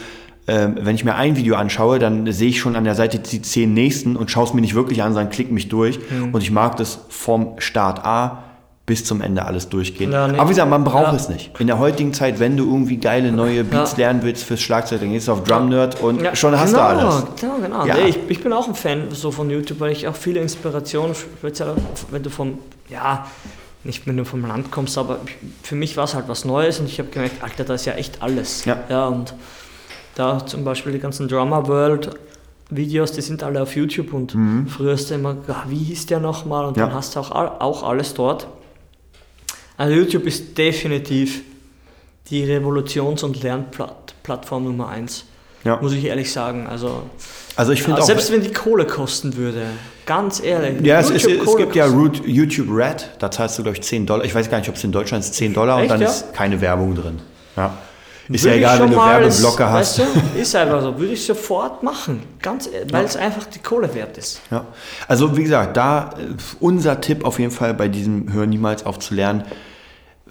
[0.48, 3.42] ähm, wenn ich mir ein Video anschaue, dann sehe ich schon an der Seite die
[3.42, 6.00] zehn nächsten und schaue es mir nicht wirklich an, sondern klick mich durch.
[6.10, 6.34] Mhm.
[6.34, 8.42] Und ich mag das vom Start A
[8.90, 10.10] bis zum Ende alles durchgehen.
[10.10, 10.36] Ja, nee.
[10.36, 11.14] Aber wie gesagt, man braucht Ja.
[11.14, 11.52] es nicht.
[11.60, 13.98] In der heutigen Zeit, wenn du irgendwie geile neue Beats Ja.
[13.98, 16.98] lernen willst fürs Schlagzeug, dann gehst du auf Drum Nerd und schon hast genau, du
[16.98, 17.24] alles.
[17.40, 17.84] Genau, genau.
[17.84, 21.14] Nee, ich, ich bin auch ein Fan so von YouTube, weil ich auch viele Inspirationen,
[21.14, 21.74] speziell
[22.10, 23.26] wenn du vom, ja,
[23.84, 25.20] nicht wenn du vom Land kommst, aber
[25.62, 27.92] für mich war es halt was Neues und ich habe gemerkt, Alter, da ist ja
[27.92, 28.64] echt alles.
[28.64, 29.06] Ja.
[29.06, 29.32] und
[30.16, 32.10] da zum Beispiel die ganzen Drummer World
[32.72, 34.36] Videos, die sind alle auf YouTube und
[34.68, 36.80] früher hast du immer, ah, wie hieß der nochmal und Mhm.
[36.80, 36.86] Ja.
[36.88, 38.46] dann hast du auch, auch alles dort.
[39.80, 41.40] Also YouTube ist definitiv
[42.28, 45.24] die Revolutions- und Lernplattform Nummer eins.
[45.64, 45.78] Ja.
[45.80, 46.66] Muss ich ehrlich sagen.
[46.66, 47.02] Also,
[47.56, 48.04] Also ich finde auch.
[48.06, 49.62] selbst wenn die Kohle kosten würde,
[50.04, 50.84] ganz ehrlich.
[50.84, 54.04] Ja, es, YouTube es gibt ja Root, YouTube Red, da zahlst du, glaube ich, 10
[54.04, 54.24] Dollar.
[54.26, 56.08] Ich weiß gar nicht, ob es in Deutschland ist 10 Dollar und Echt, dann ja?
[56.08, 57.18] ist keine Werbung drin.
[57.56, 57.78] Ja.
[58.28, 59.98] Ist Würde ja egal, wenn du Werbeblocker es- hast.
[59.98, 60.98] Weißt du, ist einfach so.
[60.98, 62.22] Würde ich sofort machen.
[62.42, 64.40] Ganz, weil es einfach die Kohle wert ist.
[64.50, 64.66] Ja.
[65.08, 68.98] Also wie gesagt, da äh, unser Tipp auf jeden Fall bei diesem Hör niemals auf
[68.98, 69.42] zu lernen,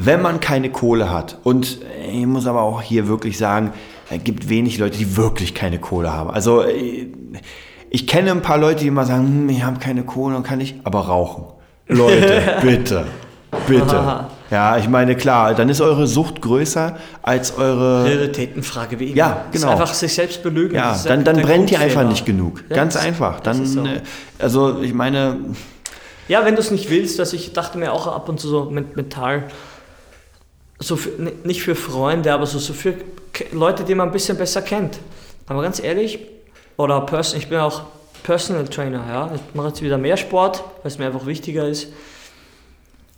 [0.02, 1.80] wenn man keine Kohle hat und
[2.12, 3.74] ich muss aber auch hier wirklich sagen,
[4.10, 6.32] es gibt wenig Leute, die wirklich keine Kohle haben.
[6.32, 6.64] Also
[7.92, 10.58] ich kenne ein paar Leute, die immer sagen, hm, ich habe keine Kohle und kann
[10.60, 11.44] nicht, aber rauchen.
[11.88, 13.06] Leute, bitte,
[13.68, 14.26] bitte.
[14.52, 18.06] Ja, ich meine, klar, dann ist eure Sucht größer als eure...
[18.06, 19.16] Prioritätenfrage wie immer.
[19.18, 19.74] Ja, Das genau.
[19.74, 20.76] Ist einfach sich selbst belügen.
[20.76, 22.64] Ja, Das dann, dann brennt ihr einfach nicht genug.
[22.70, 23.42] Ja, Ganz das- einfach.
[23.42, 23.84] das Dann, so.
[23.86, 24.02] äh,
[24.40, 25.36] also ich meine,
[26.28, 28.66] Ja, wenn du es nicht willst, dass ich dachte mir auch ab und zu so
[28.72, 29.44] mit Metall,
[30.80, 31.10] so für,
[31.44, 32.96] nicht für Freunde, aber so, so für
[33.52, 35.00] Leute, die man ein bisschen besser kennt.
[35.48, 36.20] Aber ganz ehrlich,
[36.78, 37.84] oder Person, ich bin auch
[38.24, 39.32] Personal Trainer, ja.
[39.36, 41.88] Ich mache jetzt wieder mehr Sport, weil es mir einfach wichtiger ist.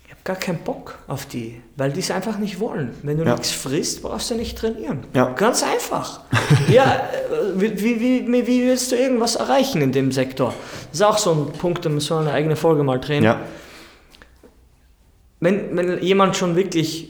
[0.06, 2.94] Ich habe gar keinen Bock auf die, weil die es einfach nicht wollen.
[3.04, 3.32] Wenn du Ja.
[3.34, 5.04] nichts frisst, brauchst du nicht trainieren.
[5.14, 5.32] Ja.
[5.32, 6.22] Ganz einfach.
[6.70, 10.54] ja, äh, wie, wie, wie, wie willst du irgendwas erreichen in dem Sektor?
[10.92, 13.24] Das ist auch so ein Punkt, da müssen wir eine eigene Folge mal drehen.
[13.24, 13.40] ja,
[15.40, 17.10] Wenn, wenn jemand schon wirklich,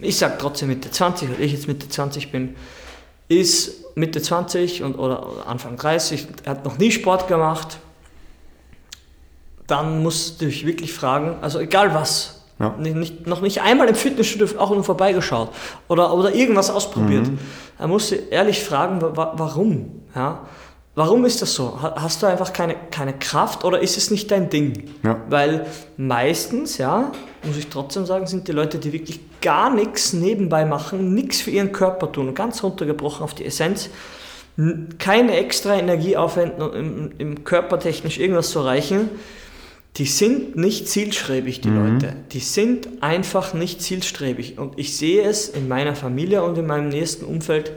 [0.00, 2.54] ich sag trotzdem Mitte 20, weil ich jetzt Mitte 20 bin,
[3.28, 7.78] ist Mitte 20 und, oder, oder Anfang 30, er hat noch nie Sport gemacht,
[9.66, 12.74] dann musst du dich wirklich fragen, also egal was, Ja.
[12.78, 15.50] nicht, noch nicht einmal im Fitnessstudio auch nur vorbeigeschaut
[15.88, 17.28] oder, oder irgendwas ausprobiert.
[17.78, 20.02] Er muss ehrlich fragen, wa warum?
[20.14, 20.46] Ja?
[20.96, 21.80] Warum ist das so?
[21.82, 24.84] Ha- Hast du einfach keine, keine Kraft oder ist es nicht dein Ding?
[25.04, 25.20] Ja.
[25.28, 25.66] Weil
[25.98, 27.12] meistens, ja,
[27.44, 31.50] muss ich trotzdem sagen, sind die Leute, die wirklich gar nichts nebenbei machen, nichts für
[31.50, 33.90] ihren Körper tun, ganz runtergebrochen auf die Essenz,
[34.98, 39.10] keine extra Energie aufwenden, um im, im Körper technisch irgendwas zu erreichen,
[39.96, 42.14] die sind nicht zielstrebig, die Leute.
[42.32, 44.58] Die sind einfach nicht zielstrebig.
[44.58, 47.72] Und ich sehe es in meiner Familie und in meinem nächsten Umfeld.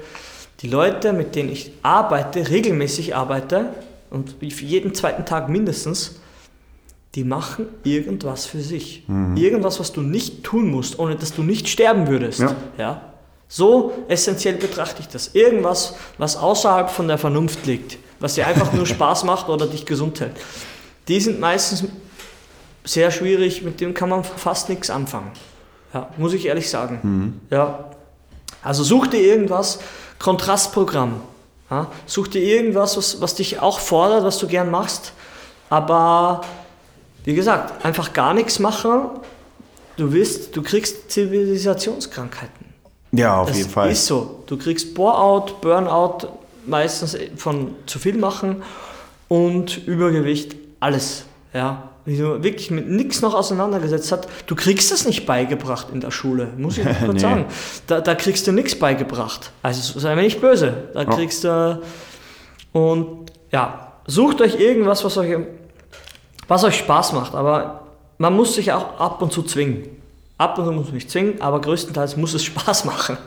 [0.62, 3.74] Die Leute, mit denen ich arbeite, regelmäßig arbeite,
[4.10, 6.19] und jeden zweiten Tag mindestens,
[7.15, 9.04] die machen irgendwas für sich.
[9.36, 12.39] Irgendwas, was du nicht tun musst, ohne dass du nicht sterben würdest.
[12.39, 12.56] Ja.
[12.78, 13.02] Ja?
[13.48, 15.34] So essentiell betrachte ich das.
[15.34, 19.86] Irgendwas, was außerhalb von der Vernunft liegt, was dir einfach nur Spaß macht oder dich
[19.86, 20.34] gesund hält.
[21.08, 21.84] Die sind meistens
[22.84, 25.32] sehr schwierig, mit dem kann man fast nichts anfangen.
[25.93, 27.41] Ja, muss ich ehrlich sagen.
[27.50, 27.91] Ja.
[28.63, 29.80] Also such dir irgendwas,
[30.19, 31.22] Kontrastprogramm.
[31.72, 35.13] Ja, such dir irgendwas, was, was dich auch fordert, was du gern machst,
[35.69, 36.41] aber
[37.26, 39.02] wie gesagt, einfach gar nichts machen,
[39.95, 42.65] du wirst, du kriegst Zivilisationskrankheiten.
[43.12, 43.91] ja, auf Das jeden Fall.
[43.91, 44.43] ist so.
[44.48, 46.28] Du kriegst Bore-out, Burnout,
[46.65, 48.63] meistens von zu viel machen
[49.28, 51.26] und Übergewicht, alles.
[51.54, 51.88] Ja.
[52.10, 56.10] Wie du wirklich mit nichts noch auseinandergesetzt hast, du kriegst das nicht beigebracht in der
[56.10, 57.19] Schule, muss ich kurz Nee.
[57.19, 57.45] sagen.
[57.86, 59.52] Da, da kriegst du nichts beigebracht.
[59.62, 60.74] Also sei mir nicht böse.
[60.95, 61.06] Da Ja.
[61.10, 61.82] kriegst du.
[62.72, 65.38] Und ja, sucht euch irgendwas, was euch,
[66.48, 67.36] was euch Spaß macht.
[67.36, 67.82] Aber
[68.17, 69.84] man muss sich auch ab und zu zwingen.
[70.39, 73.17] Ab und zu muss man sich zwingen, aber größtenteils muss es Spaß machen.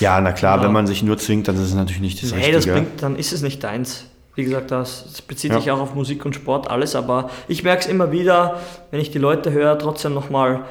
[0.00, 0.64] Ja, na klar, Ja.
[0.64, 2.56] wenn man sich nur zwingt, dann ist es natürlich nicht das Nee, Richtige.
[2.56, 4.04] das bringt, dann ist es nicht deins.
[4.38, 5.58] Wie gesagt, das, bezieht Ja.
[5.58, 8.60] sich auch auf Musik und Sport, alles, aber ich merke es immer wieder,
[8.92, 10.64] wenn ich die Leute höre, trotzdem nochmal,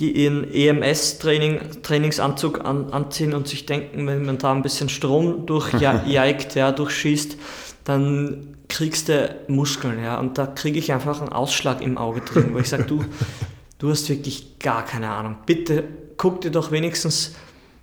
[0.00, 5.46] die ihren EMS-Training, Trainingsanzug an, anziehen und sich denken, wenn man da ein bisschen Strom
[5.46, 6.08] durchjagt,
[6.56, 7.36] ja, durchschießt,
[7.84, 12.48] dann kriegst du Muskeln, ja, und da kriege ich einfach einen Ausschlag im Auge drin,
[12.52, 13.04] wo ich sage, du,
[13.78, 15.36] du hast wirklich gar keine Ahnung.
[15.46, 15.84] Bitte
[16.16, 17.36] guck dir doch wenigstens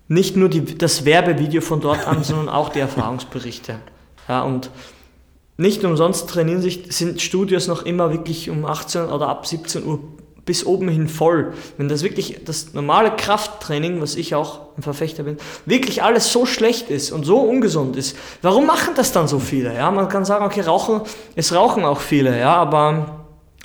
[0.09, 3.77] nicht nur die, das Werbevideo von dort an, sondern auch die Erfahrungsberichte.
[4.27, 4.69] Ja, und
[5.57, 9.99] nicht umsonst trainieren sich, sind Studios noch immer wirklich um 18 oder ab 17 Uhr
[10.43, 11.53] bis oben hin voll.
[11.77, 15.37] Wenn das wirklich das normale Krafttraining, was ich auch ein Verfechter bin,
[15.67, 19.75] wirklich alles so schlecht ist und so ungesund ist, warum machen das dann so viele?
[19.75, 21.01] Ja, man kann sagen, okay, rauchen,
[21.35, 23.23] es rauchen auch viele, ja, aber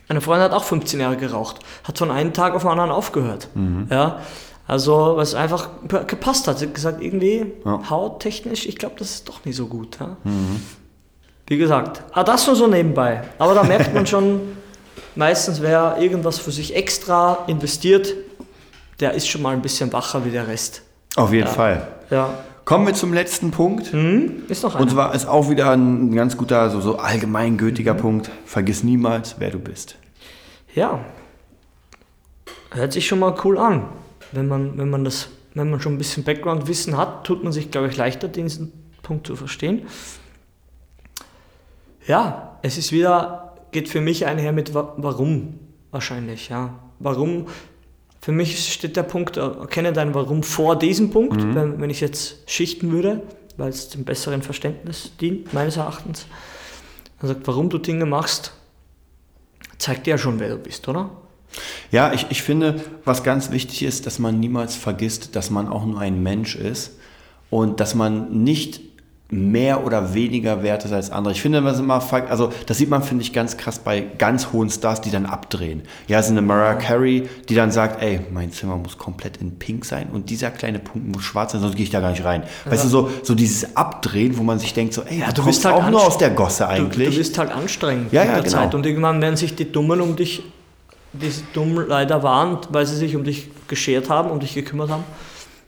[0.08, 3.48] eine Freundin hat auch 15 Jahre geraucht, hat von einem Tag auf den anderen aufgehört.
[3.90, 4.20] Ja,
[4.68, 5.68] also, was einfach
[6.08, 6.58] gepasst hat.
[6.58, 7.88] Sie hat gesagt, irgendwie Ja.
[7.88, 9.96] hauttechnisch, ich glaube, das ist doch nicht so gut.
[10.00, 10.16] Ja?
[11.48, 13.22] Wie gesagt, ah, das nur so nebenbei.
[13.38, 14.40] Aber da merkt man schon,
[15.14, 18.14] meistens wer irgendwas für sich extra investiert,
[19.00, 20.82] der ist schon mal ein bisschen wacher wie der Rest.
[21.16, 21.52] Auf jeden Ja.
[21.52, 21.88] Fall.
[22.10, 22.30] Ja.
[22.64, 23.92] Kommen wir zum letzten Punkt.
[23.92, 24.42] Hm?
[24.48, 24.90] Ist noch Und einer.
[24.90, 27.98] zwar ist auch wieder ein ganz guter, so, so allgemeingültiger Mhm.
[27.98, 28.30] Punkt.
[28.44, 29.96] Vergiss niemals, wer du bist.
[30.74, 30.98] Ja.
[32.72, 33.84] Hört sich schon mal cool an.
[34.32, 37.70] Wenn man, wenn man das, wenn man schon ein bisschen Background-Wissen hat, tut man sich,
[37.70, 39.82] glaube ich, leichter, diesen Punkt zu verstehen.
[42.06, 45.58] Ja, es ist wieder, geht für mich einher mit wa warum
[45.90, 46.78] wahrscheinlich, ja.
[46.98, 47.46] Warum?
[48.20, 52.00] Für mich steht der Punkt, äh, erkenne dein Warum vor diesem Punkt, wenn, wenn ich
[52.00, 53.22] jetzt schichten würde,
[53.56, 56.26] weil es dem besseren Verständnis dient, meines Erachtens.
[57.20, 58.52] Also warum du Dinge machst,
[59.78, 61.10] zeigt dir ja schon, wer du bist, oder?
[61.90, 65.86] Ja, ich, ich finde, was ganz wichtig ist, dass man niemals vergisst, dass man auch
[65.86, 66.98] nur ein Mensch ist
[67.50, 68.80] und dass man nicht
[69.28, 71.32] mehr oder weniger wert ist als andere.
[71.32, 74.70] Ich finde, das immer, also das sieht man, finde ich, ganz krass bei ganz hohen
[74.70, 75.82] Stars, die dann abdrehen.
[76.06, 79.84] Ja, so eine Mariah Carey, die dann sagt, ey, mein Zimmer muss komplett in pink
[79.84, 82.44] sein und dieser kleine Punkt muss schwarz sein, sonst gehe ich da gar nicht rein.
[82.66, 85.46] Weißt du, so, so dieses Abdrehen, wo man sich denkt, so, ey, Ja, du du
[85.46, 87.10] bist halt auch nur aus der Gosse Du, eigentlich.
[87.10, 88.56] du bist halt anstrengend Ja, ja, der genau.
[88.58, 90.44] Zeit und irgendwann werden sich die Dummen um dich,
[91.12, 95.02] die dumm leider waren, weil sie sich um dich geschert haben, um dich gekümmert haben,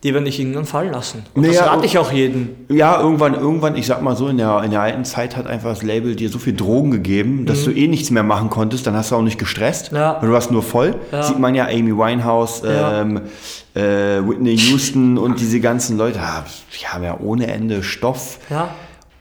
[0.04, 1.24] die werden dich irgendwann fallen lassen.
[1.34, 2.50] Und Naja, das rate ich auch jedem.
[2.68, 5.70] Ja, irgendwann, irgendwann, ich sag mal so, in der, in der alten Zeit hat einfach
[5.70, 8.94] das Label dir so viel Drogen gegeben, dass du eh nichts mehr machen konntest, dann
[8.94, 9.90] hast du auch nicht gestresst.
[9.90, 9.98] Mhm.
[9.98, 10.16] Ja.
[10.20, 10.94] weil Du warst nur voll.
[11.10, 11.24] Ja.
[11.24, 13.00] Sieht man ja Amy Winehouse, Ja.
[13.02, 13.22] ähm,
[13.74, 16.44] äh, Whitney Houston und diese ganzen Leute, ah,
[16.80, 18.38] die haben ja ohne Ende Stoff.
[18.50, 18.70] Ja.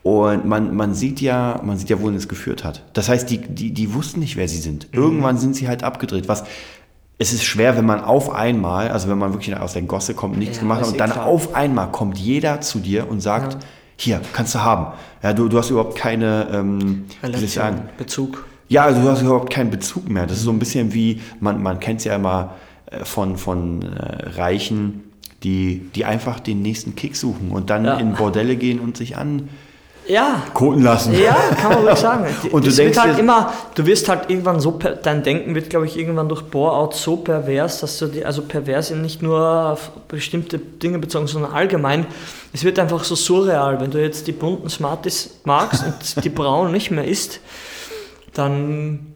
[0.03, 2.83] Und man, man sieht ja, man sieht ja, wohin es geführt hat.
[2.93, 4.87] Das heißt, die, die, die wussten nicht, wer sie sind.
[4.93, 4.99] Mhm.
[5.01, 6.27] Irgendwann sind sie halt abgedreht.
[6.29, 6.43] Was,
[7.19, 10.37] es ist schwer, wenn man auf einmal, also wenn man wirklich aus der Gosse kommt,
[10.37, 11.25] nichts Ja, gemacht hat und eh dann klar.
[11.25, 13.57] auf einmal kommt jeder zu dir und sagt,
[13.95, 14.93] hier, kannst du haben.
[15.23, 18.45] Ja, du, du hast überhaupt keine, ähm, Relation, Bezug.
[18.69, 20.27] ja, also du hast überhaupt keinen Bezug mehr.
[20.27, 22.51] Das ist so ein bisschen wie, man, man kennt es ja immer
[22.91, 25.03] äh, von, von äh, Reichen,
[25.43, 27.97] die, die einfach den nächsten Kick suchen und dann Ja.
[27.97, 29.49] in Bordelle gehen und sich ankoten
[30.07, 30.43] Ja,
[30.77, 31.13] lassen.
[31.13, 32.25] ja, kann man wirklich sagen.
[32.51, 35.97] Und du denkst halt immer, du wirst halt irgendwann so, dein Denken wird, glaube ich,
[35.97, 39.39] irgendwann durch Bore-out so pervers, dass du die, also pervers nicht nur
[39.71, 42.05] auf bestimmte Dinge bezogen, sondern allgemein.
[42.53, 46.71] Es wird einfach so surreal, wenn du jetzt die bunten Smarties magst und die braunen
[46.71, 47.41] nicht mehr isst,
[48.33, 49.13] dann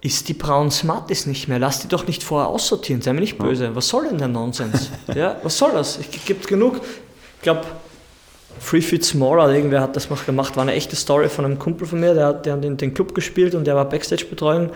[0.00, 1.60] ist die braunen Smarties nicht mehr.
[1.60, 3.76] Lass die doch nicht vorher aussortieren, sei mir nicht böse.
[3.76, 4.90] Was soll denn der Nonsens?
[5.14, 5.98] ja, was soll das?
[5.98, 6.80] Es gibt genug,
[7.36, 7.62] ich glaube,
[8.60, 11.58] Free Feet Smaller, oder irgendwer hat das mal gemacht, war eine echte Story von einem
[11.58, 14.70] Kumpel von mir, der hat, der hat in den Club gespielt und der war Backstage-Betreuung.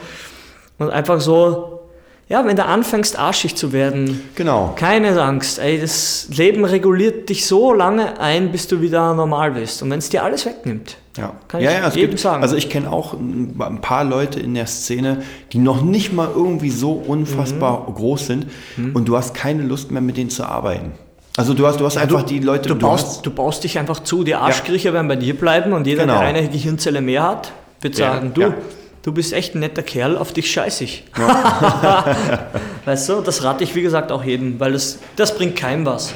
[0.79, 1.81] Und einfach so,
[2.29, 4.73] ja, wenn du anfängst arschig zu werden, Genau.
[4.77, 9.83] keine Angst, ey, das Leben reguliert dich so lange ein, bis du wieder normal bist.
[9.83, 12.43] Und wenn es dir alles wegnimmt, Ja, Kann ja, ich ja, jedem gibt, sagen.
[12.43, 16.69] Also ich kenne auch ein paar Leute in der Szene, die noch nicht mal irgendwie
[16.69, 17.95] so unfassbar Mhm.
[17.95, 18.47] groß sind
[18.93, 20.93] und du hast keine Lust mehr mit denen zu arbeiten.
[21.37, 24.01] Also du hast, du hast einfach die Leute, du hast- baust, du baust dich einfach
[24.03, 26.18] zu, die Arschkriecher werden bei dir bleiben und jeder, Genau.
[26.18, 28.55] der eine Gehirnzelle mehr hat, wird Ja, sagen, du, ja.
[29.03, 31.05] du bist echt ein netter Kerl, auf dich scheiß ich.
[32.85, 36.14] weißt du, das rate ich wie gesagt auch jedem, weil das, das bringt keinem was.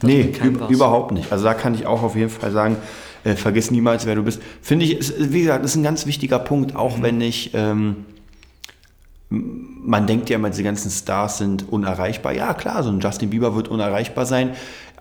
[0.00, 0.70] Das Nee, keinem was.
[0.70, 1.30] überhaupt nicht.
[1.32, 2.76] Also da kann ich auch auf jeden Fall sagen,
[3.24, 4.40] äh, vergiss niemals, wer du bist.
[4.60, 8.04] Finde ich, ist, wie gesagt, ist ein ganz wichtiger Punkt, auch wenn ich, ähm,
[9.34, 12.32] man denkt ja immer, diese ganzen Stars sind unerreichbar.
[12.32, 14.50] Ja, klar, so ein Justin Bieber wird unerreichbar sein.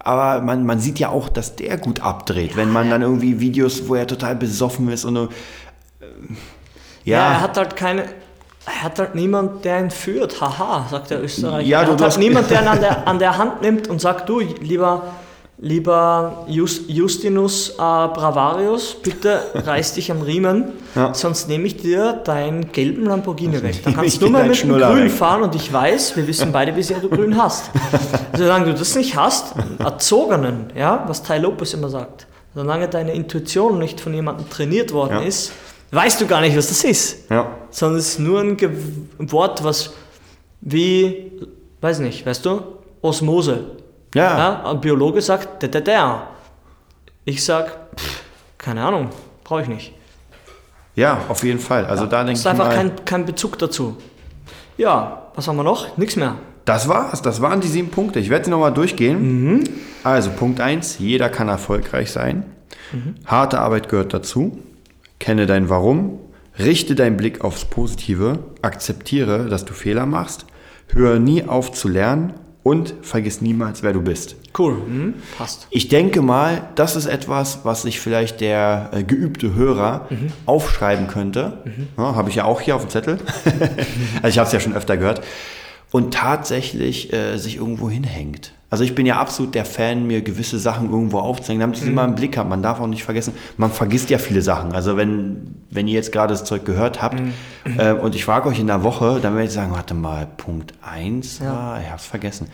[0.05, 3.87] Aber man, man sieht ja auch, dass der gut abdreht, wenn man dann irgendwie Videos,
[3.87, 5.27] wo er total besoffen ist und äh,
[7.05, 8.03] Ja, ja, er hat halt keine.
[8.65, 10.39] Er hat halt niemand, der ihn führt.
[10.39, 11.67] Haha, sagt der Österreicher.
[11.67, 13.87] Ja, er du- hat halt hast- niemand, der ihn an der, an der Hand nimmt
[13.89, 15.03] und sagt, du, lieber,
[15.63, 21.13] lieber Just, Justinus äh, Bravarius, bitte reiß dich am Riemen, Ja.
[21.13, 23.81] sonst nehme ich dir deinen gelben Lamborghini weg.
[23.83, 26.83] Dann kannst du mal mit dem Grün fahren und ich weiß, wir wissen beide, wie
[26.83, 27.71] sehr du Grün hast.
[28.37, 33.79] Solange du das nicht hast, erzogenen, ja, was Ty Lopez immer sagt, solange deine Intuition
[33.79, 35.21] nicht von jemandem trainiert worden Ja.
[35.21, 35.53] ist,
[35.91, 38.69] weißt du gar nicht, was das ist ja, sondern es ist nur ein Ge
[39.17, 39.93] Wort, was
[40.59, 41.31] wie,
[41.79, 42.61] weiß nicht, weißt du,
[43.01, 43.77] Osmose.
[44.13, 46.27] Ja, Ja, ein Biologe sagt, der, der, der.
[47.25, 48.23] Ich sag, pff,
[48.57, 49.09] keine Ahnung,
[49.43, 49.93] brauche ich nicht.
[50.95, 51.85] ja, auf jeden Fall.
[51.85, 53.97] Also da denke Es ich ist einfach mal, kein, kein Bezug dazu.
[54.77, 55.97] Ja, was haben wir noch?
[55.97, 56.35] Nichts mehr.
[56.65, 58.19] Das war's, das waren die sieben Punkte.
[58.19, 59.63] Ich werde sie nochmal durchgehen.
[60.03, 62.45] Also Punkt 1, jeder kann erfolgreich sein.
[63.25, 64.59] Harte Arbeit gehört dazu.
[65.19, 66.19] Kenne dein Warum.
[66.57, 68.39] Richte deinen Blick aufs Positive.
[68.61, 70.45] Akzeptiere, dass du Fehler machst.
[70.87, 74.35] Höre nie auf zu lernen und vergiss niemals, wer du bist.
[74.57, 75.13] Cool, hm?
[75.37, 75.67] passt.
[75.69, 80.07] Ich denke mal, das ist etwas, was sich vielleicht der äh, geübte Hörer
[80.45, 81.63] aufschreiben könnte.
[81.97, 83.17] Ja, habe ich ja auch hier auf dem Zettel.
[84.21, 85.21] also ich habe es ja schon öfter gehört.
[85.91, 88.53] Und tatsächlich äh, sich irgendwo hinhängt.
[88.73, 91.91] Also ich bin ja absolut der Fan, mir gewisse Sachen irgendwo aufzuhängen, damit ich sie
[91.91, 92.49] mal im Blick habe.
[92.49, 94.71] Man darf auch nicht vergessen, man vergisst ja viele Sachen.
[94.71, 97.21] Also wenn, wenn ihr jetzt gerade das Zeug gehört habt
[97.77, 100.73] äh, und ich frage euch in der Woche, dann werde ich sagen, warte mal, Punkt
[100.81, 102.47] 1 war, ich habe es vergessen.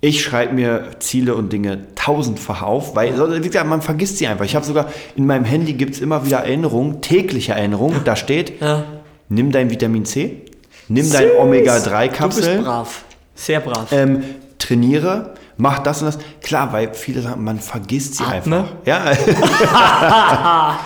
[0.00, 4.44] Ich schreibe mir Ziele und Dinge tausendfach auf, weil wie gesagt, man vergisst sie einfach.
[4.44, 8.02] Ich habe sogar in meinem Handy gibt es immer wieder Erinnerungen, tägliche Erinnerungen.
[8.04, 8.84] Da steht, Ja.
[9.30, 10.42] nimm dein Vitamin C,
[10.88, 11.32] nimm dein Süß.
[11.36, 13.04] Du Omega-3-Kapsel, bist brav.
[13.34, 13.90] Sehr brav.
[13.92, 14.22] ähm,
[14.58, 16.18] trainiere, mach das und das.
[16.42, 18.58] Klar, weil viele sagen, man vergisst sie Atme.
[18.58, 18.72] einfach.
[18.84, 19.12] Ja.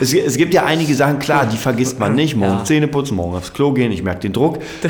[0.00, 2.36] es, es gibt ja einige Sachen, klar, die vergisst man nicht.
[2.36, 2.64] Morgen Ja.
[2.64, 4.58] Zähne putzen, morgen aufs Klo gehen, ich merke den Druck.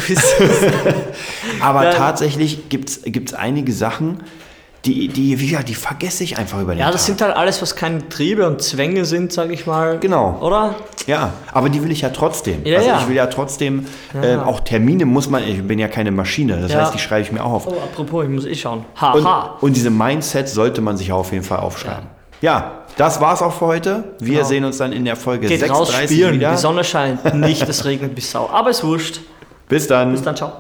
[1.60, 1.90] Aber Ja.
[1.92, 4.22] tatsächlich gibt es einige Sachen,
[4.84, 7.06] die, die, gesagt, die vergesse ich einfach über den Ja, das Tag.
[7.06, 9.98] sind halt alles, was keine Triebe und Zwänge sind, sag ich mal.
[9.98, 10.38] Genau.
[10.42, 10.74] Oder?
[11.06, 12.64] Ja, aber die will ich ja trotzdem.
[12.64, 13.00] Ja, also ja.
[13.00, 13.86] ich will ja trotzdem,
[14.22, 16.82] ähm, auch Termine muss man, ich bin ja keine Maschine, das Ja.
[16.82, 17.66] heißt, die schreibe ich mir auch auf.
[17.66, 18.84] Oh, apropos, ich muss eh schauen.
[19.00, 19.56] Und, Haha.
[19.60, 22.06] und diese Mindset sollte man sich auf jeden Fall aufschreiben.
[22.40, 24.04] Ja, das war's auch für heute.
[24.18, 24.46] Wir Genau.
[24.48, 26.34] sehen uns dann in der Folge Geht raus 36 spielen.
[26.34, 26.50] wieder.
[26.50, 28.50] Die Sonne scheint nicht, es regnet bis Sau.
[28.52, 29.20] Aber ist wurscht.
[29.68, 30.12] Bis dann.
[30.12, 30.52] Bis dann, ciao.